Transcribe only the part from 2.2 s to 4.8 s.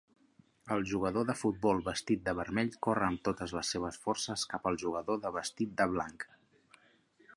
de vermell corre amb totes les seves forces cap